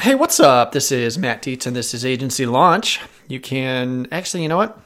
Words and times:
Hey, 0.00 0.14
what's 0.14 0.38
up? 0.38 0.70
This 0.70 0.92
is 0.92 1.18
Matt 1.18 1.42
Dietz 1.42 1.66
and 1.66 1.74
this 1.74 1.92
is 1.92 2.04
Agency 2.04 2.46
Launch. 2.46 3.00
You 3.26 3.40
can 3.40 4.06
actually, 4.12 4.44
you 4.44 4.48
know 4.48 4.56
what? 4.56 4.78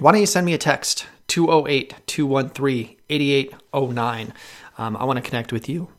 Why 0.00 0.10
don't 0.10 0.20
you 0.20 0.26
send 0.26 0.44
me 0.44 0.52
a 0.52 0.58
text 0.58 1.06
208 1.28 1.94
213 2.08 2.96
8809? 3.08 4.34
Um, 4.78 4.96
I 4.96 5.04
want 5.04 5.18
to 5.18 5.22
connect 5.22 5.52
with 5.52 5.68
you. 5.68 5.90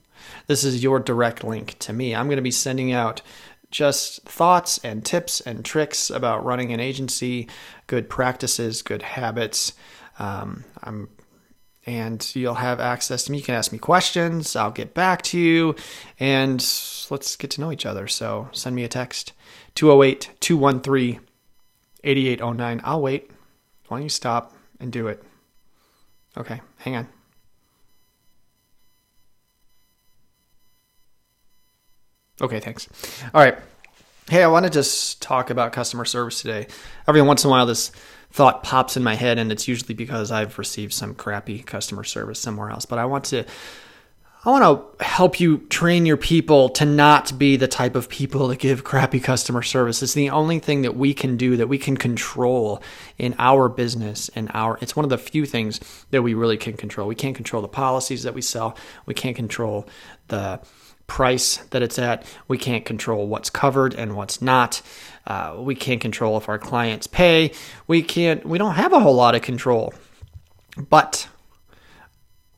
This 0.47 0.65
is 0.65 0.83
your 0.83 0.99
direct 0.99 1.45
link 1.45 1.79
to 1.79 1.93
me. 1.93 2.13
I'm 2.13 2.25
going 2.25 2.35
to 2.35 2.41
be 2.41 2.51
sending 2.51 2.91
out 2.91 3.21
just 3.71 4.23
thoughts 4.23 4.77
and 4.79 5.05
tips 5.05 5.39
and 5.39 5.63
tricks 5.63 6.09
about 6.09 6.43
running 6.43 6.73
an 6.73 6.81
agency, 6.81 7.47
good 7.87 8.09
practices, 8.09 8.81
good 8.81 9.03
habits. 9.03 9.71
Um, 10.19 10.65
I'm 10.83 11.07
and 11.85 12.35
you'll 12.35 12.55
have 12.55 12.79
access 12.79 13.23
to 13.25 13.31
me. 13.31 13.39
You 13.39 13.43
can 13.43 13.55
ask 13.55 13.71
me 13.71 13.77
questions. 13.77 14.55
I'll 14.55 14.71
get 14.71 14.93
back 14.93 15.21
to 15.23 15.39
you 15.39 15.75
and 16.19 16.59
let's 17.09 17.35
get 17.35 17.51
to 17.51 17.61
know 17.61 17.71
each 17.71 17.85
other. 17.85 18.07
So 18.07 18.49
send 18.51 18.75
me 18.75 18.83
a 18.83 18.87
text 18.87 19.33
208 19.75 20.31
213 20.39 21.19
8809. 22.03 22.81
I'll 22.83 23.01
wait. 23.01 23.31
Why 23.87 23.97
don't 23.97 24.03
you 24.03 24.09
stop 24.09 24.53
and 24.79 24.91
do 24.91 25.07
it? 25.07 25.23
Okay, 26.37 26.61
hang 26.77 26.95
on. 26.95 27.07
Okay, 32.41 32.59
thanks. 32.59 32.89
All 33.33 33.41
right. 33.41 33.57
Hey, 34.29 34.41
I 34.41 34.47
want 34.47 34.63
to 34.63 34.69
just 34.69 35.21
talk 35.21 35.49
about 35.49 35.73
customer 35.73 36.05
service 36.05 36.41
today. 36.41 36.67
Every 37.09 37.21
once 37.21 37.43
in 37.43 37.49
a 37.49 37.51
while, 37.51 37.65
this 37.65 37.91
thought 38.31 38.63
pops 38.63 38.95
in 38.95 39.03
my 39.03 39.15
head, 39.15 39.37
and 39.37 39.51
it's 39.51 39.67
usually 39.67 39.93
because 39.93 40.31
I've 40.31 40.57
received 40.57 40.93
some 40.93 41.13
crappy 41.13 41.59
customer 41.59 42.05
service 42.05 42.39
somewhere 42.39 42.69
else. 42.69 42.85
But 42.85 42.99
I 42.99 43.05
want 43.05 43.25
to. 43.25 43.45
I 44.45 44.49
want 44.49 44.97
to 44.99 45.05
help 45.05 45.39
you 45.39 45.59
train 45.69 46.05
your 46.05 46.17
people 46.17 46.67
to 46.71 46.85
not 46.85 47.39
be 47.39 47.55
the 47.55 47.67
type 47.69 47.95
of 47.95 48.09
people 48.09 48.49
that 48.49 48.59
give 48.59 48.83
crappy 48.83 49.21
customer 49.21 49.61
service. 49.61 50.03
It's 50.03 50.13
the 50.13 50.31
only 50.31 50.59
thing 50.59 50.81
that 50.81 50.97
we 50.97 51.13
can 51.13 51.37
do 51.37 51.55
that 51.55 51.69
we 51.69 51.77
can 51.77 51.95
control 51.95 52.83
in 53.17 53.35
our 53.39 53.69
business 53.69 54.29
and 54.35 54.51
our 54.53 54.77
it's 54.81 54.97
one 54.97 55.05
of 55.05 55.09
the 55.09 55.17
few 55.17 55.45
things 55.45 55.79
that 56.11 56.23
we 56.23 56.33
really 56.33 56.57
can 56.57 56.73
control. 56.73 57.07
We 57.07 57.15
can't 57.15 57.37
control 57.37 57.61
the 57.61 57.69
policies 57.69 58.23
that 58.23 58.33
we 58.33 58.41
sell. 58.41 58.75
We 59.05 59.13
can't 59.13 59.37
control 59.37 59.87
the 60.27 60.59
price 61.07 61.57
that 61.71 61.81
it's 61.81 61.99
at. 61.99 62.25
We 62.47 62.57
can't 62.57 62.85
control 62.85 63.27
what's 63.27 63.49
covered 63.49 63.93
and 63.93 64.15
what's 64.15 64.41
not. 64.41 64.81
Uh, 65.25 65.55
we 65.59 65.75
can't 65.75 66.01
control 66.01 66.37
if 66.37 66.49
our 66.49 66.59
clients 66.59 67.07
pay. 67.07 67.51
We 67.87 68.01
can't. 68.01 68.45
We 68.45 68.57
don't 68.57 68.75
have 68.75 68.93
a 68.93 68.99
whole 68.99 69.15
lot 69.15 69.35
of 69.35 69.41
control. 69.41 69.93
But 70.89 71.27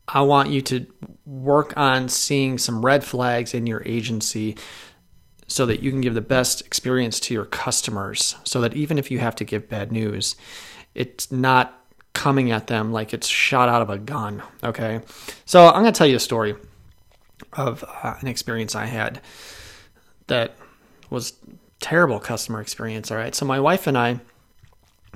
I 0.07 0.21
want 0.21 0.49
you 0.49 0.61
to 0.61 0.85
work 1.25 1.75
on 1.75 2.09
seeing 2.09 2.57
some 2.57 2.85
red 2.85 3.03
flags 3.03 3.53
in 3.53 3.67
your 3.67 3.83
agency 3.85 4.57
so 5.47 5.65
that 5.65 5.81
you 5.81 5.91
can 5.91 6.01
give 6.01 6.13
the 6.13 6.21
best 6.21 6.61
experience 6.61 7.19
to 7.19 7.33
your 7.33 7.45
customers 7.45 8.35
so 8.43 8.61
that 8.61 8.75
even 8.75 8.97
if 8.97 9.11
you 9.11 9.19
have 9.19 9.35
to 9.35 9.43
give 9.43 9.69
bad 9.69 9.91
news, 9.91 10.35
it's 10.93 11.31
not 11.31 11.85
coming 12.13 12.51
at 12.51 12.67
them 12.67 12.91
like 12.91 13.13
it's 13.13 13.27
shot 13.27 13.69
out 13.69 13.81
of 13.81 13.89
a 13.89 13.97
gun. 13.97 14.41
Okay. 14.63 15.01
So 15.45 15.67
I'm 15.67 15.81
going 15.81 15.93
to 15.93 15.97
tell 15.97 16.07
you 16.07 16.15
a 16.15 16.19
story 16.19 16.55
of 17.53 17.83
uh, 17.83 18.15
an 18.19 18.27
experience 18.27 18.75
I 18.75 18.85
had 18.85 19.21
that 20.27 20.55
was 21.09 21.33
terrible 21.79 22.19
customer 22.19 22.61
experience. 22.61 23.11
All 23.11 23.17
right. 23.17 23.35
So 23.35 23.45
my 23.45 23.59
wife 23.59 23.87
and 23.87 23.97
I, 23.97 24.19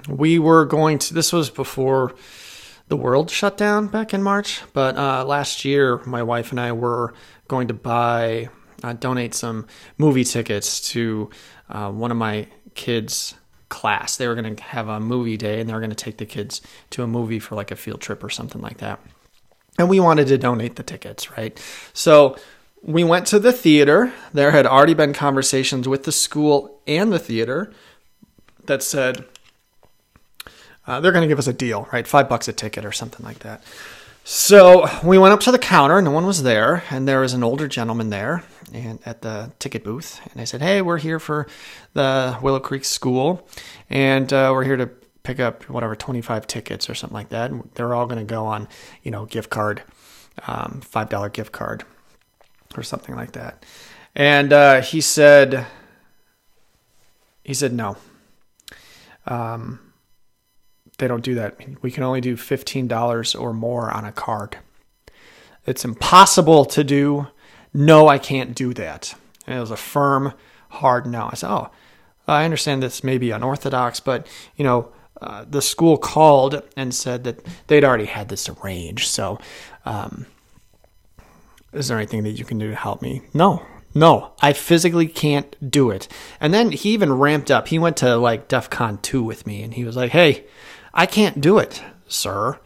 we 0.08 0.40
were 0.40 0.66
going 0.66 1.00
to, 1.00 1.14
this 1.14 1.34
was 1.34 1.50
before 1.50 2.16
the 2.88 2.98
world 2.98 3.30
shut 3.30 3.58
down 3.58 3.88
back 3.88 4.14
in 4.14 4.24
March, 4.24 4.62
but 4.74 4.98
uh, 4.98 5.26
last 5.26 5.66
year, 5.66 6.02
my 6.06 6.24
wife 6.24 6.52
and 6.52 6.60
I 6.60 6.72
were 6.72 7.14
going 7.48 7.68
to 7.68 7.74
buy, 7.74 8.50
uh, 8.84 8.94
donate 8.94 9.34
some 9.34 9.68
movie 9.98 10.24
tickets 10.24 10.82
to 10.92 11.30
uh, 11.70 11.92
one 11.92 12.12
of 12.12 12.18
my 12.18 12.48
kids' 12.76 13.36
class. 13.70 14.18
They 14.18 14.28
were 14.28 14.36
going 14.36 14.56
to 14.56 14.64
have 14.64 14.88
a 14.88 15.00
movie 15.00 15.38
day 15.38 15.60
and 15.60 15.70
they 15.70 15.74
were 15.74 15.80
going 15.80 15.92
to 15.92 15.96
take 15.96 16.18
the 16.18 16.26
kids 16.26 16.62
to 16.92 17.04
a 17.04 17.08
movie 17.08 17.40
for 17.40 17.56
like 17.56 17.72
a 17.72 17.76
field 17.76 18.02
trip 18.02 18.24
or 18.24 18.30
something 18.30 18.62
like 18.62 18.78
that 18.78 19.00
and 19.80 19.90
we 19.90 20.00
wanted 20.00 20.28
to 20.28 20.38
donate 20.38 20.76
the 20.76 20.84
tickets, 20.84 21.36
right? 21.36 21.60
So 21.94 22.38
we 22.84 23.04
went 23.04 23.26
to 23.28 23.40
the 23.40 23.54
theater. 23.54 24.14
There 24.34 24.52
had 24.52 24.68
already 24.68 24.94
been 24.94 25.14
conversations 25.14 25.88
with 25.88 26.04
the 26.04 26.12
school 26.12 26.82
and 26.86 27.12
the 27.12 27.18
theater 27.18 27.72
that 28.66 28.84
said 28.84 29.26
uh, 30.86 31.00
they're 31.00 31.14
going 31.14 31.24
to 31.24 31.28
give 31.28 31.40
us 31.40 31.48
a 31.48 31.54
deal, 31.54 31.88
right? 31.94 32.06
Five 32.06 32.28
bucks 32.28 32.48
a 32.48 32.54
ticket 32.54 32.84
or 32.84 32.92
something 32.92 33.26
like 33.26 33.40
that. 33.40 33.64
So 34.26 34.86
we 35.04 35.18
went 35.18 35.34
up 35.34 35.40
to 35.42 35.52
the 35.52 35.58
counter. 35.58 36.02
No 36.02 36.12
one 36.12 36.26
was 36.26 36.44
there, 36.44 36.84
and 36.92 37.08
there 37.08 37.22
was 37.22 37.34
an 37.34 37.44
older 37.44 37.68
gentleman 37.68 38.10
there, 38.10 38.44
and 38.74 39.00
at 39.06 39.22
the 39.24 39.52
ticket 39.60 39.84
booth. 39.84 40.20
And 40.32 40.40
I 40.40 40.44
said, 40.44 40.62
"Hey, 40.62 40.84
we're 40.84 41.00
here 41.00 41.20
for 41.20 41.48
the 41.94 42.38
Willow 42.42 42.60
Creek 42.60 42.86
School, 42.86 43.48
and 43.90 44.32
uh, 44.32 44.52
we're 44.54 44.66
here 44.66 44.78
to 44.78 44.90
pick 45.30 45.40
up 45.40 45.70
whatever 45.70 45.96
25 45.96 46.48
tickets 46.48 46.90
or 46.90 46.96
something 46.96 47.14
like 47.14 47.30
that. 47.30 47.52
And 47.52 47.70
they're 47.76 47.94
all 47.94 48.08
going 48.08 48.18
to 48.18 48.26
go 48.26 48.48
on, 48.48 48.68
you 49.04 49.12
know, 49.12 49.26
gift 49.26 49.52
card, 49.52 49.84
um, 50.48 50.82
$5 50.84 51.34
gift 51.34 51.52
card 51.52 51.84
or 52.76 52.82
something 52.82 53.16
like 53.16 53.34
that. 53.34 53.64
And 54.16 54.52
uh, 54.52 54.82
he 54.82 55.02
said, 55.02 55.68
he 57.44 57.54
said, 57.54 57.74
no. 57.74 57.98
Um, 59.28 59.94
they 60.98 61.08
don't 61.08 61.24
do 61.24 61.36
that. 61.36 61.58
We 61.84 61.92
can 61.92 62.02
only 62.02 62.22
do 62.22 62.36
$15 62.36 63.40
or 63.40 63.54
more 63.54 63.92
on 63.92 64.06
a 64.06 64.12
card. 64.12 64.58
It's 65.68 65.86
impossible 65.86 66.66
to 66.66 66.84
do. 66.84 67.28
No, 67.72 68.08
I 68.08 68.18
can't 68.18 68.56
do 68.56 68.74
that. 68.74 69.14
And 69.46 69.58
it 69.58 69.62
was 69.62 69.70
a 69.70 69.78
firm, 69.78 70.34
hard 70.70 71.06
no. 71.06 71.30
I 71.32 71.36
said, 71.36 71.52
oh, 71.52 71.70
I 72.28 72.46
understand 72.46 72.82
this 72.82 73.04
may 73.04 73.20
be 73.20 73.30
unorthodox, 73.30 74.00
but 74.00 74.26
you 74.56 74.64
know, 74.64 74.92
uh, 75.22 75.46
the 75.50 75.62
school 75.62 75.98
called 75.98 76.62
and 76.76 76.94
said 76.94 77.24
that 77.26 77.46
they'd 77.68 77.84
already 77.84 78.06
had 78.06 78.30
this 78.30 78.50
arranged. 78.50 79.08
So, 79.08 79.40
um, 79.86 80.26
is 81.74 81.88
there 81.88 81.98
anything 81.98 82.24
that 82.24 82.32
you 82.32 82.46
can 82.46 82.58
do 82.58 82.70
to 82.70 82.76
help 82.76 83.02
me? 83.02 83.22
No, 83.34 83.64
no, 83.94 84.32
I 84.42 84.54
physically 84.54 85.08
can't 85.08 85.56
do 85.70 85.90
it. 85.90 86.08
And 86.40 86.54
then 86.54 86.72
he 86.72 86.92
even 86.92 87.14
ramped 87.14 87.52
up. 87.52 87.68
He 87.68 87.80
went 87.80 87.98
to 87.98 88.16
like 88.18 88.48
DEF 88.48 88.70
CON 88.70 89.00
2 89.00 89.24
with 89.24 89.48
me 89.48 89.64
and 89.64 89.74
he 89.74 89.84
was 89.84 89.96
like, 89.96 90.12
hey, 90.12 90.46
I 90.94 91.06
can't 91.06 91.42
do 91.42 91.58
it, 91.58 91.84
sir. 92.08 92.60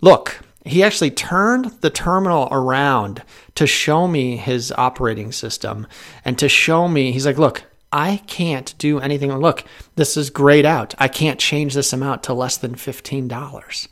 Look, 0.00 0.40
he 0.64 0.82
actually 0.82 1.10
turned 1.10 1.66
the 1.80 1.90
terminal 1.90 2.48
around 2.50 3.22
to 3.54 3.66
show 3.66 4.06
me 4.06 4.36
his 4.36 4.72
operating 4.72 5.32
system 5.32 5.86
and 6.24 6.38
to 6.38 6.48
show 6.48 6.86
me, 6.86 7.12
he's 7.12 7.26
like, 7.26 7.38
look, 7.38 7.64
I 7.92 8.18
can't 8.26 8.74
do 8.78 9.00
anything. 9.00 9.34
Look, 9.36 9.64
this 9.96 10.16
is 10.16 10.30
grayed 10.30 10.66
out. 10.66 10.94
I 10.98 11.08
can't 11.08 11.40
change 11.40 11.74
this 11.74 11.92
amount 11.92 12.22
to 12.24 12.34
less 12.34 12.56
than 12.56 12.74
$15. 12.74 13.88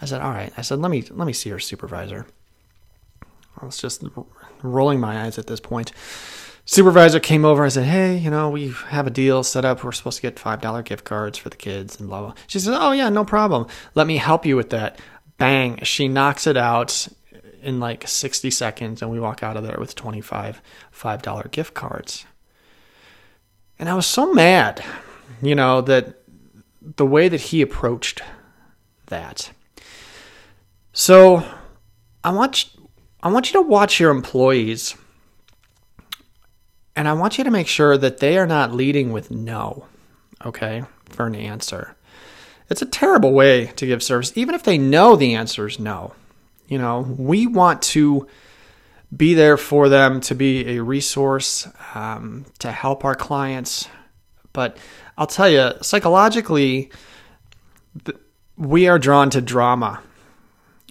I 0.00 0.04
said, 0.04 0.20
all 0.20 0.30
right. 0.30 0.52
I 0.56 0.62
said, 0.62 0.78
let 0.80 0.90
me, 0.90 1.02
let 1.10 1.26
me 1.26 1.32
see 1.32 1.48
your 1.48 1.58
supervisor. 1.58 2.26
I 3.60 3.66
was 3.66 3.78
just 3.78 4.04
rolling 4.62 5.00
my 5.00 5.24
eyes 5.24 5.38
at 5.38 5.46
this 5.46 5.60
point. 5.60 5.92
Supervisor 6.64 7.20
came 7.20 7.44
over. 7.44 7.64
I 7.64 7.68
said, 7.68 7.86
hey, 7.86 8.16
you 8.16 8.30
know, 8.30 8.48
we 8.48 8.72
have 8.88 9.06
a 9.06 9.10
deal 9.10 9.42
set 9.42 9.64
up. 9.64 9.82
We're 9.82 9.92
supposed 9.92 10.16
to 10.16 10.22
get 10.22 10.36
$5 10.36 10.84
gift 10.84 11.04
cards 11.04 11.38
for 11.38 11.48
the 11.48 11.56
kids 11.56 11.98
and 11.98 12.08
blah, 12.08 12.20
blah. 12.20 12.34
She 12.46 12.60
said, 12.60 12.76
oh, 12.76 12.92
yeah, 12.92 13.08
no 13.08 13.24
problem. 13.24 13.66
Let 13.94 14.06
me 14.06 14.16
help 14.16 14.46
you 14.46 14.56
with 14.56 14.70
that. 14.70 15.00
Bang. 15.38 15.80
She 15.82 16.06
knocks 16.06 16.46
it 16.46 16.56
out 16.56 17.08
in 17.62 17.80
like 17.80 18.06
60 18.06 18.50
seconds 18.50 19.02
and 19.02 19.10
we 19.10 19.20
walk 19.20 19.42
out 19.42 19.56
of 19.56 19.64
there 19.64 19.76
with 19.78 19.94
25 19.94 20.60
$5 20.92 21.50
gift 21.50 21.74
cards. 21.74 22.26
And 23.78 23.88
I 23.88 23.94
was 23.94 24.06
so 24.06 24.32
mad, 24.32 24.84
you 25.40 25.54
know, 25.54 25.80
that 25.82 26.22
the 26.96 27.06
way 27.06 27.28
that 27.28 27.40
he 27.40 27.62
approached 27.62 28.22
that. 29.06 29.50
So 30.92 31.44
I 32.22 32.30
want 32.30 32.70
I 33.22 33.30
want 33.30 33.52
you 33.52 33.60
to 33.60 33.68
watch 33.68 34.00
your 34.00 34.10
employees 34.10 34.96
and 36.94 37.08
I 37.08 37.12
want 37.14 37.38
you 37.38 37.44
to 37.44 37.50
make 37.50 37.68
sure 37.68 37.96
that 37.96 38.18
they 38.18 38.36
are 38.36 38.46
not 38.46 38.72
leading 38.72 39.12
with 39.12 39.30
no, 39.30 39.86
okay, 40.44 40.84
for 41.08 41.26
an 41.26 41.34
answer. 41.34 41.96
It's 42.68 42.82
a 42.82 42.86
terrible 42.86 43.32
way 43.32 43.66
to 43.76 43.86
give 43.86 44.02
service, 44.02 44.32
even 44.36 44.54
if 44.54 44.62
they 44.62 44.78
know 44.78 45.16
the 45.16 45.34
answer 45.34 45.66
is 45.66 45.78
no. 45.78 46.14
You 46.68 46.78
know, 46.78 47.00
we 47.00 47.46
want 47.46 47.82
to 47.82 48.26
be 49.14 49.34
there 49.34 49.56
for 49.56 49.88
them 49.88 50.20
to 50.22 50.34
be 50.34 50.76
a 50.76 50.82
resource 50.82 51.68
um, 51.94 52.46
to 52.58 52.72
help 52.72 53.04
our 53.04 53.14
clients. 53.14 53.88
But 54.52 54.76
I'll 55.16 55.26
tell 55.26 55.48
you, 55.48 55.72
psychologically, 55.82 56.90
we 58.56 58.88
are 58.88 58.98
drawn 58.98 59.30
to 59.30 59.40
drama 59.40 60.02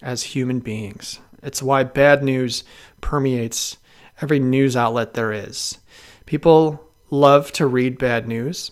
as 0.01 0.23
human 0.23 0.59
beings. 0.59 1.19
It's 1.43 1.63
why 1.63 1.83
bad 1.83 2.23
news 2.23 2.63
permeates 3.01 3.77
every 4.21 4.39
news 4.39 4.75
outlet 4.75 5.13
there 5.13 5.31
is. 5.31 5.79
People 6.25 6.87
love 7.09 7.51
to 7.53 7.65
read 7.65 7.97
bad 7.97 8.27
news. 8.27 8.71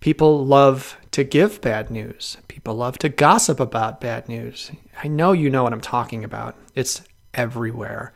People 0.00 0.44
love 0.46 0.96
to 1.10 1.24
give 1.24 1.60
bad 1.60 1.90
news. 1.90 2.36
People 2.48 2.74
love 2.74 2.98
to 2.98 3.08
gossip 3.08 3.58
about 3.58 4.00
bad 4.00 4.28
news. 4.28 4.70
I 5.02 5.08
know 5.08 5.32
you 5.32 5.50
know 5.50 5.64
what 5.64 5.72
I'm 5.72 5.80
talking 5.80 6.22
about. 6.22 6.56
It's 6.74 7.02
everywhere. 7.34 8.12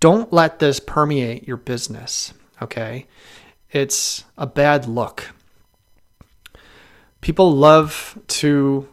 Don't 0.00 0.32
let 0.32 0.58
this 0.58 0.80
permeate 0.80 1.48
your 1.48 1.56
business, 1.56 2.34
okay? 2.60 3.06
it's 3.74 4.24
a 4.38 4.46
bad 4.46 4.86
look. 4.86 5.30
People 7.20 7.54
love 7.54 8.18
to 8.28 8.88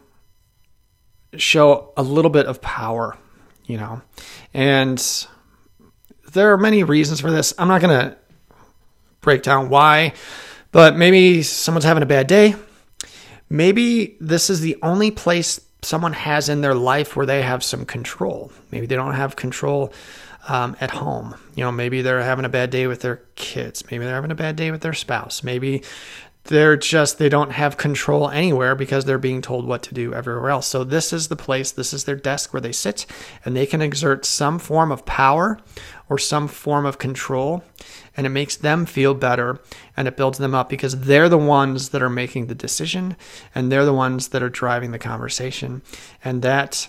show 1.36 1.92
a 1.96 2.02
little 2.02 2.30
bit 2.30 2.46
of 2.46 2.60
power, 2.60 3.16
you 3.64 3.78
know, 3.78 4.02
and 4.52 5.26
there 6.32 6.52
are 6.52 6.58
many 6.58 6.82
reasons 6.82 7.20
for 7.20 7.30
this. 7.30 7.54
I'm 7.56 7.68
not 7.68 7.80
going 7.80 7.98
to 7.98 8.16
break 9.20 9.42
down 9.42 9.68
why, 9.68 10.14
but 10.72 10.96
maybe 10.96 11.42
someone's 11.42 11.84
having 11.84 12.02
a 12.02 12.06
bad 12.06 12.26
day. 12.26 12.56
Maybe 13.48 14.16
this 14.18 14.50
is 14.50 14.60
the 14.60 14.76
only 14.82 15.10
place 15.10 15.60
someone 15.82 16.14
has 16.14 16.48
in 16.48 16.60
their 16.60 16.74
life 16.74 17.14
where 17.14 17.26
they 17.26 17.42
have 17.42 17.62
some 17.62 17.84
control. 17.84 18.50
Maybe 18.70 18.86
they 18.86 18.96
don't 18.96 19.14
have 19.14 19.36
control 19.36 19.92
um, 20.48 20.76
at 20.80 20.90
home. 20.90 21.34
You 21.54 21.64
know, 21.64 21.72
maybe 21.72 22.02
they're 22.02 22.22
having 22.22 22.44
a 22.44 22.50
bad 22.50 22.70
day 22.70 22.86
with 22.86 23.00
their 23.00 23.22
kids. 23.36 23.84
Maybe 23.90 24.04
they're 24.04 24.14
having 24.14 24.30
a 24.30 24.36
bad 24.36 24.56
day 24.56 24.70
with 24.70 24.80
their 24.80 24.94
spouse. 24.94 25.42
Maybe 25.42 25.82
they're 26.44 26.76
just 26.76 27.18
they 27.18 27.28
don't 27.28 27.52
have 27.52 27.76
control 27.76 28.28
anywhere 28.28 28.74
because 28.74 29.04
they're 29.04 29.18
being 29.18 29.42
told 29.42 29.64
what 29.64 29.82
to 29.84 29.94
do 29.94 30.12
everywhere 30.12 30.50
else. 30.50 30.66
So 30.66 30.82
this 30.82 31.12
is 31.12 31.28
the 31.28 31.36
place, 31.36 31.70
this 31.70 31.92
is 31.92 32.04
their 32.04 32.16
desk 32.16 32.52
where 32.52 32.60
they 32.60 32.72
sit 32.72 33.06
and 33.44 33.56
they 33.56 33.66
can 33.66 33.80
exert 33.80 34.24
some 34.24 34.58
form 34.58 34.90
of 34.90 35.06
power 35.06 35.60
or 36.08 36.18
some 36.18 36.48
form 36.48 36.84
of 36.84 36.98
control 36.98 37.62
and 38.16 38.26
it 38.26 38.30
makes 38.30 38.56
them 38.56 38.86
feel 38.86 39.14
better 39.14 39.60
and 39.96 40.08
it 40.08 40.16
builds 40.16 40.38
them 40.38 40.54
up 40.54 40.68
because 40.68 41.02
they're 41.02 41.28
the 41.28 41.38
ones 41.38 41.90
that 41.90 42.02
are 42.02 42.10
making 42.10 42.46
the 42.46 42.54
decision 42.54 43.16
and 43.54 43.70
they're 43.70 43.84
the 43.84 43.94
ones 43.94 44.28
that 44.28 44.42
are 44.42 44.50
driving 44.50 44.90
the 44.90 44.98
conversation 44.98 45.80
and 46.24 46.42
that 46.42 46.88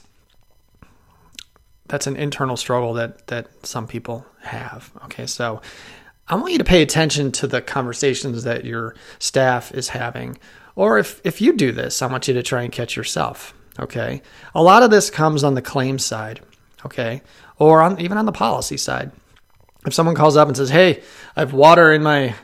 that's 1.93 2.07
an 2.07 2.15
internal 2.15 2.57
struggle 2.57 2.93
that 2.93 3.27
that 3.27 3.47
some 3.63 3.85
people 3.85 4.25
have 4.41 4.91
okay 5.05 5.27
so 5.27 5.61
I 6.27 6.35
want 6.35 6.53
you 6.53 6.57
to 6.57 6.63
pay 6.63 6.81
attention 6.81 7.31
to 7.33 7.47
the 7.47 7.61
conversations 7.61 8.43
that 8.43 8.65
your 8.65 8.95
staff 9.19 9.73
is 9.73 9.89
having. 9.89 10.37
Or 10.75 10.97
if, 10.97 11.21
if 11.23 11.41
you 11.41 11.53
do 11.53 11.71
this, 11.71 12.01
I 12.01 12.07
want 12.07 12.27
you 12.27 12.33
to 12.35 12.43
try 12.43 12.63
and 12.63 12.71
catch 12.71 12.95
yourself. 12.95 13.53
Okay. 13.79 14.21
A 14.55 14.63
lot 14.63 14.83
of 14.83 14.91
this 14.91 15.09
comes 15.09 15.43
on 15.43 15.55
the 15.55 15.61
claim 15.61 15.99
side. 15.99 16.39
Okay. 16.85 17.21
Or 17.57 17.81
on, 17.81 17.99
even 17.99 18.17
on 18.17 18.25
the 18.25 18.31
policy 18.31 18.77
side. 18.77 19.11
If 19.85 19.93
someone 19.93 20.15
calls 20.15 20.37
up 20.37 20.47
and 20.47 20.55
says, 20.55 20.69
Hey, 20.69 21.03
I 21.35 21.41
have 21.41 21.53
water 21.53 21.91
in 21.91 22.01
my 22.03 22.35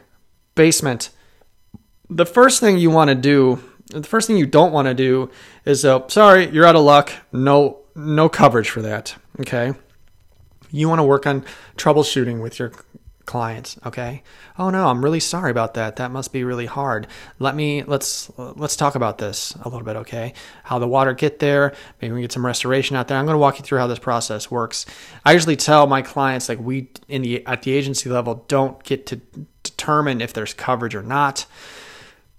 basement, 0.55 1.09
the 2.09 2.25
first 2.25 2.59
thing 2.59 2.77
you 2.77 2.89
want 2.89 3.09
to 3.09 3.15
do, 3.15 3.63
the 3.87 4.03
first 4.03 4.27
thing 4.27 4.37
you 4.37 4.45
don't 4.45 4.73
want 4.73 4.87
to 4.87 4.93
do 4.93 5.31
is, 5.63 5.85
uh, 5.85 6.05
sorry, 6.09 6.49
you're 6.49 6.65
out 6.65 6.75
of 6.75 6.83
luck. 6.83 7.11
No, 7.31 7.79
no 7.99 8.29
coverage 8.29 8.69
for 8.69 8.81
that. 8.81 9.15
Okay. 9.39 9.73
You 10.71 10.87
want 10.87 10.99
to 10.99 11.03
work 11.03 11.25
on 11.25 11.43
troubleshooting 11.77 12.41
with 12.41 12.59
your 12.59 12.71
clients 13.29 13.77
okay? 13.85 14.23
Oh 14.57 14.71
no 14.71 14.87
i'm 14.87 15.03
really 15.03 15.19
sorry 15.19 15.51
about 15.51 15.75
that. 15.75 15.97
That 15.97 16.09
must 16.09 16.33
be 16.33 16.43
really 16.43 16.65
hard. 16.65 17.05
Let 17.37 17.55
me 17.55 17.83
let's 17.83 18.31
let's 18.37 18.75
talk 18.75 18.95
about 18.95 19.19
this 19.19 19.53
a 19.61 19.69
little 19.69 19.85
bit 19.85 19.97
okay? 19.97 20.33
How 20.63 20.79
the 20.79 20.87
water 20.87 21.13
get 21.13 21.37
there 21.37 21.75
maybe 22.01 22.15
we 22.15 22.21
get 22.21 22.31
some 22.31 22.43
restoration 22.43 22.95
out 22.95 23.07
there. 23.07 23.19
I'm 23.19 23.25
going 23.25 23.35
to 23.35 23.39
walk 23.39 23.59
you 23.59 23.63
through 23.63 23.77
how 23.77 23.85
this 23.85 23.99
process 23.99 24.49
works. 24.49 24.87
I 25.23 25.33
usually 25.33 25.55
tell 25.55 25.85
my 25.85 26.01
clients 26.01 26.49
like 26.49 26.59
we 26.59 26.89
in 27.07 27.21
the 27.21 27.45
at 27.45 27.61
the 27.61 27.71
agency 27.71 28.09
level 28.09 28.45
don't 28.47 28.83
get 28.83 29.05
to 29.05 29.17
determine 29.61 30.21
if 30.21 30.33
there's 30.33 30.55
coverage 30.55 30.95
or 30.95 31.03
not. 31.03 31.45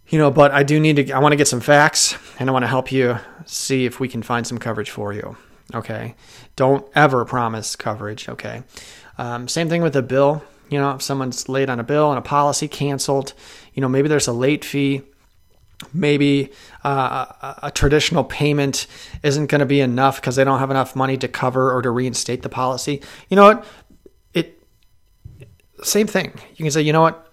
You 0.09 0.19
know 0.19 0.33
but 0.33 0.51
i 0.51 0.65
do 0.65 0.81
need 0.81 0.97
to 0.97 1.13
i 1.13 1.21
want 1.21 1.35
to 1.35 1.37
get 1.37 1.47
some 1.47 1.61
facts 1.61 2.17
and 2.41 2.51
i 2.51 2.53
want 2.53 2.65
to 2.65 2.67
help 2.67 2.91
you 2.91 3.19
see 3.47 3.87
if 3.87 4.01
we 4.01 4.09
can 4.09 4.25
find 4.25 4.45
some 4.45 4.59
coverage 4.59 4.91
for 4.91 5.13
you 5.13 5.37
okay 5.75 6.15
don't 6.57 6.87
ever 6.95 7.25
promise 7.25 7.77
coverage 7.77 8.29
okay 8.29 8.63
um, 9.19 9.49
same 9.49 9.69
thing 9.69 9.83
with 9.83 9.95
a 9.97 10.03
bill 10.03 10.43
you 10.71 10.79
know, 10.79 10.93
if 10.93 11.03
someone's 11.03 11.49
late 11.49 11.69
on 11.69 11.81
a 11.81 11.83
bill 11.83 12.11
and 12.11 12.19
a 12.19 12.23
policy 12.23 12.69
canceled, 12.69 13.35
you 13.75 13.83
know, 13.83 13.89
maybe 13.89 14.09
there's 14.09 14.29
a 14.29 14.33
late 14.33 14.65
fee. 14.65 15.03
Maybe 15.95 16.53
uh, 16.85 17.57
a, 17.63 17.71
traditional 17.71 18.23
payment 18.23 18.87
isn't 19.23 19.47
going 19.47 19.61
to 19.61 19.67
be 19.67 19.81
enough 19.81 20.21
because 20.21 20.37
they 20.37 20.45
don't 20.45 20.59
have 20.59 20.71
enough 20.71 20.95
money 20.95 21.17
to 21.17 21.27
cover 21.27 21.73
or 21.73 21.81
to 21.81 21.91
reinstate 21.91 22.43
the 22.43 22.51
policy. 22.51 23.01
You 23.31 23.37
know 23.37 23.45
what? 23.45 23.65
It 24.35 24.63
same 25.83 26.07
thing. 26.07 26.35
You 26.51 26.65
can 26.65 26.71
say, 26.71 26.83
you 26.83 26.93
know 26.93 27.01
what? 27.01 27.30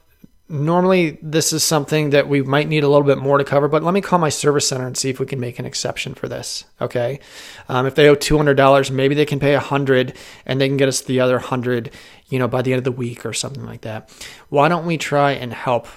Normally 0.49 1.17
this 1.21 1.51
is 1.51 1.63
something 1.63 2.11
that 2.11 2.29
we 2.29 2.41
might 2.41 2.69
need 2.69 2.83
a 2.83 2.88
little 2.88 3.05
bit 3.05 3.17
more 3.17 3.38
to 3.38 3.44
cover 3.44 3.67
but 3.67 3.83
let 3.83 3.94
me 3.94 3.99
call 3.99 4.17
my 4.17 4.29
service 4.29 4.67
center 4.67 4.88
and 4.88 4.97
see 4.97 5.09
if 5.09 5.19
we 5.19 5.25
can 5.25 5.39
make 5.39 5.59
an 5.59 5.65
exception 5.65 6.13
for 6.13 6.29
this 6.29 6.63
okay? 6.79 7.19
Um, 7.67 7.85
if 7.85 7.95
they 7.95 8.07
owe 8.07 8.15
$200 8.15 8.91
maybe 8.91 9.13
they 9.13 9.25
can 9.25 9.39
pay 9.39 9.53
a 9.53 9.59
100 9.59 10.15
and 10.45 10.61
they 10.61 10.67
can 10.67 10.77
get 10.77 10.88
us 10.88 11.01
the 11.01 11.19
other 11.19 11.35
100 11.35 11.91
you 12.29 12.39
know 12.39 12.47
by 12.47 12.61
the 12.61 12.71
end 12.71 12.77
of 12.77 12.85
the 12.85 12.91
week 12.91 13.25
or 13.25 13.33
something 13.33 13.65
like 13.65 13.81
that. 13.81 14.09
Why 14.49 14.69
don't 14.69 14.85
we 14.85 14.97
try 14.97 15.31
and 15.31 15.53
help 15.53 15.88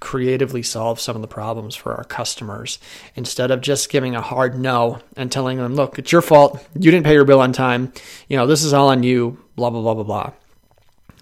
creatively 0.00 0.62
solve 0.62 0.98
some 0.98 1.14
of 1.14 1.20
the 1.20 1.28
problems 1.28 1.76
for 1.76 1.94
our 1.94 2.04
customers 2.04 2.78
instead 3.16 3.50
of 3.50 3.60
just 3.60 3.90
giving 3.90 4.14
a 4.14 4.22
hard 4.22 4.58
no 4.58 4.98
and 5.14 5.30
telling 5.30 5.58
them 5.58 5.74
look 5.74 5.98
it's 5.98 6.12
your 6.12 6.22
fault. 6.22 6.64
You 6.74 6.90
didn't 6.90 7.04
pay 7.04 7.14
your 7.14 7.24
bill 7.24 7.40
on 7.40 7.52
time. 7.52 7.92
You 8.28 8.36
know 8.36 8.46
this 8.46 8.62
is 8.62 8.72
all 8.72 8.88
on 8.88 9.02
you 9.02 9.38
blah 9.56 9.70
blah 9.70 9.82
blah 9.82 9.94
blah 9.94 10.04
blah 10.04 10.32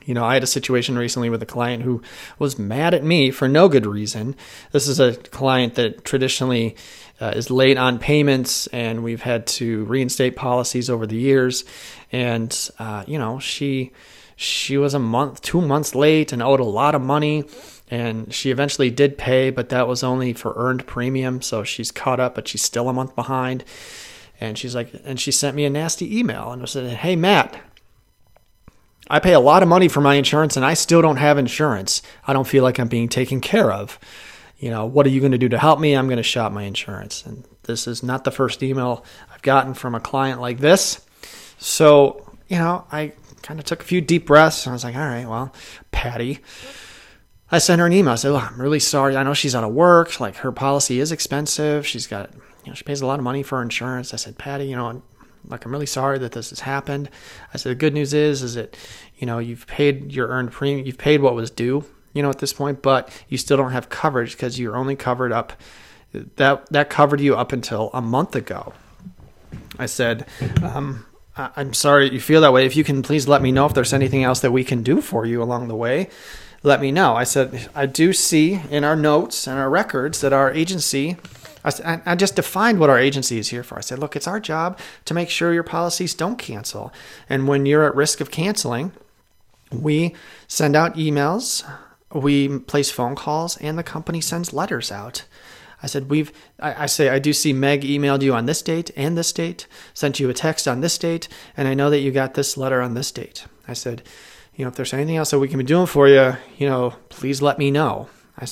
you 0.08 0.14
know, 0.14 0.24
I 0.24 0.32
had 0.32 0.42
a 0.42 0.46
situation 0.46 0.96
recently 0.96 1.28
with 1.28 1.42
a 1.42 1.46
client 1.46 1.82
who 1.82 2.00
was 2.38 2.58
mad 2.58 2.94
at 2.94 3.04
me 3.04 3.30
for 3.30 3.46
no 3.46 3.68
good 3.68 3.84
reason. 3.84 4.34
This 4.72 4.88
is 4.88 4.98
a 4.98 5.14
client 5.14 5.74
that 5.74 6.02
traditionally 6.02 6.76
uh, 7.20 7.34
is 7.36 7.50
late 7.50 7.76
on 7.76 7.98
payments, 7.98 8.68
and 8.68 9.04
we've 9.04 9.20
had 9.20 9.46
to 9.46 9.84
reinstate 9.84 10.34
policies 10.34 10.88
over 10.88 11.06
the 11.06 11.16
years. 11.16 11.62
And 12.10 12.70
uh, 12.78 13.04
you 13.06 13.18
know, 13.18 13.38
she 13.38 13.92
she 14.34 14.78
was 14.78 14.94
a 14.94 14.98
month, 14.98 15.42
two 15.42 15.60
months 15.60 15.94
late, 15.94 16.32
and 16.32 16.42
owed 16.42 16.60
a 16.60 16.64
lot 16.64 16.94
of 16.94 17.02
money. 17.02 17.44
And 17.90 18.32
she 18.32 18.50
eventually 18.50 18.90
did 18.90 19.18
pay, 19.18 19.50
but 19.50 19.68
that 19.68 19.86
was 19.86 20.02
only 20.02 20.32
for 20.32 20.54
earned 20.56 20.86
premium. 20.86 21.42
So 21.42 21.64
she's 21.64 21.90
caught 21.90 22.18
up, 22.18 22.34
but 22.34 22.48
she's 22.48 22.62
still 22.62 22.88
a 22.88 22.94
month 22.94 23.14
behind. 23.14 23.62
And 24.40 24.56
she's 24.56 24.74
like, 24.74 24.90
and 25.04 25.20
she 25.20 25.32
sent 25.32 25.56
me 25.56 25.64
a 25.64 25.70
nasty 25.70 26.18
email 26.18 26.50
and 26.50 26.66
said, 26.66 26.90
Hey, 26.98 27.16
Matt, 27.16 27.60
I 29.10 29.20
pay 29.20 29.32
a 29.32 29.40
lot 29.40 29.62
of 29.62 29.68
money 29.68 29.88
for 29.88 30.00
my 30.00 30.14
insurance 30.14 30.56
and 30.56 30.64
I 30.64 30.74
still 30.74 31.02
don't 31.02 31.16
have 31.16 31.38
insurance. 31.38 32.02
I 32.26 32.32
don't 32.32 32.46
feel 32.46 32.62
like 32.62 32.78
I'm 32.78 32.88
being 32.88 33.08
taken 33.08 33.40
care 33.40 33.72
of. 33.72 33.98
You 34.58 34.70
know, 34.70 34.86
what 34.86 35.06
are 35.06 35.10
you 35.10 35.20
going 35.20 35.32
to 35.32 35.38
do 35.38 35.48
to 35.48 35.58
help 35.58 35.78
me? 35.80 35.96
I'm 35.96 36.08
going 36.08 36.18
to 36.18 36.22
shop 36.22 36.52
my 36.52 36.64
insurance. 36.64 37.24
And 37.24 37.44
this 37.62 37.86
is 37.86 38.02
not 38.02 38.24
the 38.24 38.30
first 38.30 38.62
email 38.62 39.04
I've 39.32 39.42
gotten 39.42 39.74
from 39.74 39.94
a 39.94 40.00
client 40.00 40.40
like 40.40 40.58
this. 40.58 41.04
So, 41.58 42.32
you 42.48 42.58
know, 42.58 42.84
I 42.90 43.12
kind 43.42 43.60
of 43.60 43.66
took 43.66 43.80
a 43.80 43.84
few 43.84 44.00
deep 44.00 44.26
breaths 44.26 44.66
and 44.66 44.72
I 44.72 44.74
was 44.74 44.84
like, 44.84 44.96
all 44.96 45.00
right, 45.00 45.28
well, 45.28 45.52
Patty. 45.90 46.40
I 47.50 47.58
sent 47.58 47.80
her 47.80 47.86
an 47.86 47.92
email. 47.92 48.12
I 48.12 48.16
said, 48.16 48.32
Look, 48.32 48.50
I'm 48.50 48.60
really 48.60 48.80
sorry. 48.80 49.16
I 49.16 49.22
know 49.22 49.32
she's 49.32 49.54
out 49.54 49.64
of 49.64 49.72
work. 49.72 50.20
Like, 50.20 50.36
her 50.36 50.52
policy 50.52 51.00
is 51.00 51.12
expensive. 51.12 51.86
She's 51.86 52.06
got, 52.06 52.30
you 52.64 52.70
know, 52.70 52.74
she 52.74 52.84
pays 52.84 53.00
a 53.00 53.06
lot 53.06 53.18
of 53.18 53.24
money 53.24 53.42
for 53.42 53.62
insurance. 53.62 54.12
I 54.12 54.18
said, 54.18 54.36
Patty, 54.36 54.66
you 54.66 54.76
know, 54.76 55.02
like 55.48 55.64
I'm 55.64 55.72
really 55.72 55.86
sorry 55.86 56.18
that 56.18 56.32
this 56.32 56.50
has 56.50 56.60
happened. 56.60 57.10
I 57.52 57.56
said 57.56 57.70
the 57.70 57.74
good 57.74 57.94
news 57.94 58.14
is 58.14 58.42
is 58.42 58.54
that 58.54 58.76
you 59.16 59.26
know 59.26 59.38
you've 59.38 59.66
paid 59.66 60.12
your 60.12 60.28
earned 60.28 60.52
premium, 60.52 60.86
you've 60.86 60.98
paid 60.98 61.20
what 61.20 61.34
was 61.34 61.50
due, 61.50 61.84
you 62.12 62.22
know 62.22 62.30
at 62.30 62.38
this 62.38 62.52
point, 62.52 62.82
but 62.82 63.10
you 63.28 63.38
still 63.38 63.56
don't 63.56 63.72
have 63.72 63.88
coverage 63.88 64.32
because 64.32 64.58
you're 64.58 64.76
only 64.76 64.96
covered 64.96 65.32
up 65.32 65.52
that 66.12 66.66
that 66.70 66.90
covered 66.90 67.20
you 67.20 67.36
up 67.36 67.52
until 67.52 67.90
a 67.92 68.00
month 68.00 68.34
ago. 68.34 68.72
I 69.78 69.86
said, 69.86 70.26
um, 70.62 71.06
I'm 71.36 71.72
sorry 71.72 72.12
you 72.12 72.20
feel 72.20 72.40
that 72.40 72.52
way. 72.52 72.66
If 72.66 72.76
you 72.76 72.84
can 72.84 73.02
please 73.02 73.28
let 73.28 73.42
me 73.42 73.52
know 73.52 73.66
if 73.66 73.74
there's 73.74 73.92
anything 73.92 74.24
else 74.24 74.40
that 74.40 74.50
we 74.50 74.64
can 74.64 74.82
do 74.82 75.00
for 75.00 75.24
you 75.24 75.42
along 75.42 75.68
the 75.68 75.76
way. 75.76 76.10
Let 76.64 76.80
me 76.80 76.90
know. 76.90 77.14
I 77.14 77.22
said, 77.22 77.70
I 77.74 77.86
do 77.86 78.12
see 78.12 78.60
in 78.68 78.82
our 78.82 78.96
notes 78.96 79.46
and 79.46 79.58
our 79.58 79.70
records 79.70 80.20
that 80.22 80.32
our 80.32 80.52
agency 80.52 81.16
I, 81.64 82.00
I 82.06 82.14
just 82.14 82.36
defined 82.36 82.78
what 82.78 82.90
our 82.90 82.98
agency 82.98 83.38
is 83.38 83.48
here 83.48 83.62
for. 83.62 83.78
I 83.78 83.80
said, 83.80 83.98
look, 83.98 84.16
it's 84.16 84.28
our 84.28 84.40
job 84.40 84.78
to 85.04 85.14
make 85.14 85.30
sure 85.30 85.52
your 85.52 85.62
policies 85.62 86.14
don't 86.14 86.38
cancel. 86.38 86.92
And 87.28 87.48
when 87.48 87.66
you're 87.66 87.84
at 87.84 87.94
risk 87.94 88.20
of 88.20 88.30
canceling, 88.30 88.92
we 89.72 90.14
send 90.46 90.76
out 90.76 90.96
emails, 90.96 91.68
we 92.12 92.58
place 92.60 92.90
phone 92.90 93.14
calls, 93.14 93.56
and 93.58 93.78
the 93.78 93.82
company 93.82 94.20
sends 94.20 94.52
letters 94.52 94.90
out. 94.90 95.24
I 95.82 95.86
said, 95.86 96.10
We've, 96.10 96.32
I, 96.58 96.84
I, 96.84 96.86
say, 96.86 97.08
I 97.08 97.18
do 97.18 97.32
see 97.32 97.52
Meg 97.52 97.82
emailed 97.82 98.22
you 98.22 98.34
on 98.34 98.46
this 98.46 98.62
date 98.62 98.90
and 98.96 99.16
this 99.16 99.32
date, 99.32 99.66
sent 99.94 100.18
you 100.18 100.28
a 100.28 100.34
text 100.34 100.66
on 100.66 100.80
this 100.80 100.98
date, 100.98 101.28
and 101.56 101.68
I 101.68 101.74
know 101.74 101.90
that 101.90 102.00
you 102.00 102.10
got 102.10 102.34
this 102.34 102.56
letter 102.56 102.80
on 102.80 102.94
this 102.94 103.12
date. 103.12 103.44
I 103.66 103.74
said, 103.74 104.02
You 104.56 104.64
know, 104.64 104.70
if 104.70 104.74
there's 104.74 104.94
anything 104.94 105.16
else 105.16 105.30
that 105.30 105.38
we 105.38 105.48
can 105.48 105.58
be 105.58 105.64
doing 105.64 105.86
for 105.86 106.08
you, 106.08 106.36
you 106.56 106.68
know, 106.68 106.94
please 107.10 107.42
let 107.42 107.58
me 107.58 107.70
know. 107.70 108.08
I, 108.36 108.46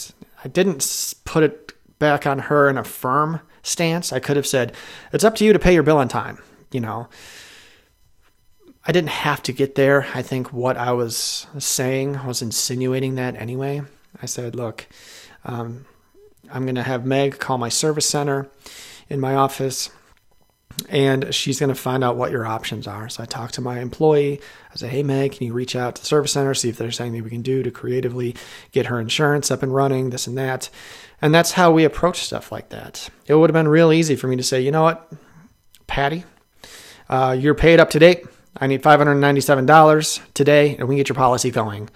I 0.44 0.48
didn't 0.48 1.14
put 1.24 1.42
it 1.42 1.65
back 1.98 2.26
on 2.26 2.38
her 2.40 2.68
in 2.68 2.78
a 2.78 2.84
firm 2.84 3.40
stance. 3.62 4.12
I 4.12 4.20
could 4.20 4.36
have 4.36 4.46
said, 4.46 4.74
it's 5.12 5.24
up 5.24 5.34
to 5.36 5.44
you 5.44 5.52
to 5.52 5.58
pay 5.58 5.74
your 5.74 5.82
bill 5.82 5.98
on 5.98 6.08
time. 6.08 6.38
You 6.70 6.80
know, 6.80 7.08
I 8.86 8.92
didn't 8.92 9.10
have 9.10 9.42
to 9.44 9.52
get 9.52 9.74
there. 9.74 10.06
I 10.14 10.22
think 10.22 10.52
what 10.52 10.76
I 10.76 10.92
was 10.92 11.46
saying 11.58 12.16
I 12.16 12.26
was 12.26 12.42
insinuating 12.42 13.16
that 13.16 13.36
anyway. 13.36 13.82
I 14.22 14.26
said, 14.26 14.54
look, 14.54 14.86
um, 15.44 15.86
I'm 16.50 16.64
going 16.64 16.76
to 16.76 16.82
have 16.82 17.04
Meg 17.04 17.38
call 17.38 17.58
my 17.58 17.68
service 17.68 18.08
center 18.08 18.48
in 19.08 19.20
my 19.20 19.34
office. 19.34 19.90
And 20.88 21.34
she's 21.34 21.58
going 21.58 21.68
to 21.68 21.74
find 21.74 22.04
out 22.04 22.16
what 22.16 22.30
your 22.30 22.46
options 22.46 22.86
are. 22.86 23.08
So 23.08 23.22
I 23.22 23.26
talked 23.26 23.54
to 23.54 23.60
my 23.60 23.80
employee. 23.80 24.40
I 24.72 24.76
said, 24.76 24.90
"Hey, 24.90 25.02
Meg, 25.02 25.32
can 25.32 25.46
you 25.46 25.52
reach 25.52 25.74
out 25.74 25.96
to 25.96 26.02
the 26.02 26.06
service 26.06 26.32
center, 26.32 26.54
see 26.54 26.68
if 26.68 26.76
there's 26.76 27.00
anything 27.00 27.24
we 27.24 27.30
can 27.30 27.42
do 27.42 27.62
to 27.62 27.70
creatively 27.70 28.36
get 28.72 28.86
her 28.86 29.00
insurance 29.00 29.50
up 29.50 29.62
and 29.62 29.74
running, 29.74 30.10
this 30.10 30.26
and 30.26 30.36
that." 30.38 30.68
And 31.22 31.34
that's 31.34 31.52
how 31.52 31.72
we 31.72 31.84
approach 31.84 32.18
stuff 32.18 32.52
like 32.52 32.68
that. 32.70 33.08
It 33.26 33.34
would 33.34 33.50
have 33.50 33.54
been 33.54 33.68
real 33.68 33.92
easy 33.92 34.16
for 34.16 34.28
me 34.28 34.36
to 34.36 34.42
say, 34.42 34.60
"You 34.60 34.70
know 34.70 34.82
what, 34.82 35.10
Patty, 35.86 36.24
uh, 37.08 37.36
you're 37.38 37.54
paid 37.54 37.80
up 37.80 37.90
to 37.90 37.98
date. 37.98 38.26
I 38.58 38.66
need 38.66 38.82
$597 38.82 40.20
today, 40.34 40.76
and 40.78 40.88
we 40.88 40.96
get 40.96 41.08
your 41.08 41.16
policy 41.16 41.50
going." 41.50 41.88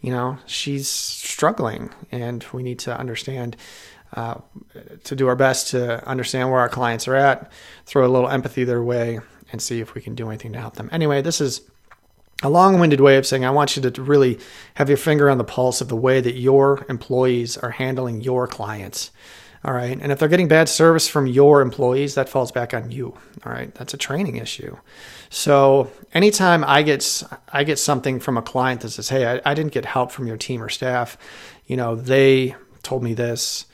You 0.00 0.12
know, 0.12 0.38
she's 0.46 0.88
struggling, 0.88 1.90
and 2.10 2.44
we 2.52 2.62
need 2.62 2.78
to 2.80 2.98
understand 2.98 3.56
uh, 4.14 4.36
to 5.04 5.14
do 5.14 5.28
our 5.28 5.36
best 5.36 5.68
to 5.68 6.06
understand 6.06 6.50
where 6.50 6.60
our 6.60 6.68
clients 6.68 7.06
are 7.06 7.16
at, 7.16 7.50
throw 7.86 8.06
a 8.06 8.08
little 8.08 8.28
empathy 8.28 8.64
their 8.64 8.82
way, 8.82 9.20
and 9.52 9.60
see 9.60 9.80
if 9.80 9.94
we 9.94 10.00
can 10.00 10.14
do 10.14 10.28
anything 10.28 10.52
to 10.52 10.60
help 10.60 10.74
them. 10.76 10.88
Anyway, 10.92 11.22
this 11.22 11.40
is 11.40 11.62
a 12.42 12.50
long 12.50 12.80
winded 12.80 13.00
way 13.00 13.16
of 13.16 13.26
saying 13.26 13.44
I 13.44 13.50
want 13.50 13.76
you 13.76 13.90
to 13.90 14.02
really 14.02 14.38
have 14.74 14.88
your 14.88 14.98
finger 14.98 15.28
on 15.28 15.38
the 15.38 15.44
pulse 15.44 15.80
of 15.80 15.88
the 15.88 15.96
way 15.96 16.20
that 16.20 16.34
your 16.34 16.84
employees 16.88 17.56
are 17.58 17.70
handling 17.70 18.20
your 18.20 18.46
clients. 18.46 19.10
All 19.62 19.74
right. 19.74 19.98
And 20.00 20.10
if 20.10 20.18
they're 20.18 20.28
getting 20.28 20.48
bad 20.48 20.70
service 20.70 21.06
from 21.06 21.26
your 21.26 21.60
employees, 21.60 22.14
that 22.14 22.30
falls 22.30 22.50
back 22.50 22.72
on 22.72 22.90
you. 22.90 23.08
All 23.44 23.52
right. 23.52 23.74
That's 23.74 23.92
a 23.92 23.98
training 23.98 24.36
issue. 24.36 24.78
So 25.28 25.90
anytime 26.14 26.64
I 26.64 26.82
get 26.82 27.22
I 27.52 27.64
get 27.64 27.78
something 27.78 28.20
from 28.20 28.38
a 28.38 28.42
client 28.42 28.80
that 28.80 28.90
says, 28.90 29.10
Hey, 29.10 29.26
I, 29.26 29.40
I 29.44 29.52
didn't 29.52 29.72
get 29.72 29.84
help 29.84 30.12
from 30.12 30.26
your 30.26 30.38
team 30.38 30.62
or 30.62 30.70
staff, 30.70 31.18
you 31.66 31.76
know, 31.76 31.94
they 31.94 32.56
told 32.82 33.02
me 33.02 33.12
this 33.12 33.66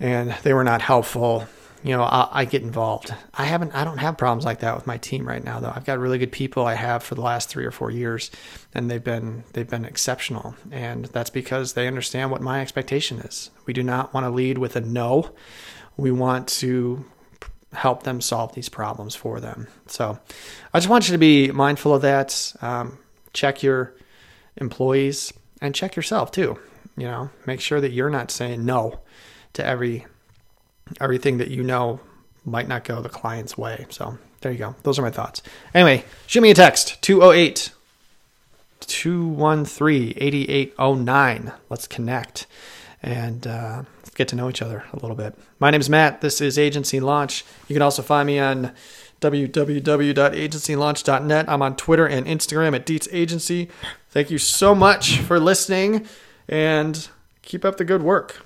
and 0.00 0.34
they 0.42 0.54
were 0.54 0.64
not 0.64 0.82
helpful, 0.82 1.46
you 1.82 1.96
know, 1.96 2.02
I, 2.02 2.28
I, 2.32 2.44
get 2.44 2.62
involved. 2.62 3.14
I 3.34 3.44
haven't, 3.44 3.74
I 3.74 3.84
don't 3.84 3.98
have 3.98 4.18
problems 4.18 4.44
like 4.44 4.60
that 4.60 4.74
with 4.74 4.86
my 4.86 4.98
team 4.98 5.26
right 5.26 5.42
now, 5.42 5.60
though. 5.60 5.72
I've 5.74 5.84
got 5.84 5.98
really 5.98 6.18
good 6.18 6.32
people 6.32 6.66
I 6.66 6.74
have 6.74 7.02
for 7.02 7.14
the 7.14 7.20
last 7.20 7.48
three 7.48 7.64
or 7.64 7.70
four 7.70 7.90
years, 7.90 8.30
and 8.74 8.90
they've 8.90 9.02
been 9.02 9.44
they've 9.52 9.68
been 9.68 9.84
exceptional, 9.84 10.54
and 10.70 11.06
that's 11.06 11.30
because 11.30 11.72
they 11.72 11.86
understand 11.86 12.30
what 12.30 12.40
my 12.40 12.60
expectation 12.60 13.18
is. 13.20 13.50
We 13.66 13.72
do 13.72 13.82
not 13.82 14.12
want 14.12 14.24
to 14.24 14.30
lead 14.30 14.58
with 14.58 14.76
a 14.76 14.80
no. 14.80 15.30
We 15.96 16.10
want 16.10 16.48
to 16.48 17.04
help 17.72 18.02
them 18.02 18.20
solve 18.20 18.54
these 18.54 18.68
problems 18.68 19.14
for 19.14 19.40
them. 19.40 19.68
So, 19.86 20.18
I 20.72 20.78
just 20.78 20.88
want 20.88 21.08
you 21.08 21.12
to 21.12 21.18
be 21.18 21.50
mindful 21.50 21.94
of 21.94 22.02
that. 22.02 22.54
Um, 22.60 22.98
check 23.32 23.62
your 23.62 23.94
employees 24.56 25.32
and 25.60 25.74
check 25.74 25.94
yourself 25.94 26.32
too. 26.32 26.58
You 26.96 27.06
know, 27.06 27.30
make 27.46 27.60
sure 27.60 27.80
that 27.80 27.92
you're 27.92 28.10
not 28.10 28.32
saying 28.32 28.64
no 28.64 29.00
to 29.54 29.64
every 29.64 30.06
everything 31.00 31.38
that 31.38 31.48
you 31.48 31.62
know 31.62 32.00
might 32.44 32.68
not 32.68 32.84
go 32.84 33.00
the 33.00 33.08
client's 33.08 33.58
way. 33.58 33.86
So 33.90 34.18
there 34.40 34.52
you 34.52 34.58
go. 34.58 34.74
Those 34.82 34.98
are 34.98 35.02
my 35.02 35.10
thoughts. 35.10 35.42
Anyway, 35.74 36.04
shoot 36.26 36.40
me 36.40 36.50
a 36.50 36.54
text 36.54 37.00
208 37.02 37.72
213 38.80 40.14
8809. 40.16 41.52
Let's 41.68 41.86
connect 41.86 42.46
and 43.02 43.46
uh, 43.46 43.82
get 44.14 44.28
to 44.28 44.36
know 44.36 44.48
each 44.48 44.62
other 44.62 44.84
a 44.92 44.96
little 44.96 45.16
bit. 45.16 45.34
My 45.58 45.70
name 45.70 45.80
is 45.80 45.90
Matt. 45.90 46.20
This 46.20 46.40
is 46.40 46.58
Agency 46.58 47.00
Launch. 47.00 47.44
You 47.68 47.74
can 47.74 47.82
also 47.82 48.02
find 48.02 48.26
me 48.26 48.38
on 48.38 48.72
www.agencylaunch.net. 49.20 51.48
I'm 51.48 51.62
on 51.62 51.76
Twitter 51.76 52.06
and 52.06 52.26
Instagram 52.26 52.74
at 52.74 52.86
Deets 52.86 53.08
Agency. 53.12 53.68
Thank 54.10 54.30
you 54.30 54.38
so 54.38 54.74
much 54.74 55.18
for 55.18 55.38
listening 55.40 56.06
and 56.48 57.08
keep 57.42 57.64
up 57.64 57.76
the 57.76 57.84
good 57.84 58.02
work. 58.02 58.44